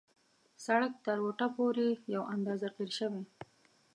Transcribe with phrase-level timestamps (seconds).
[0.65, 3.23] سړک تر وټه پورې یو اندازه قیر شوی.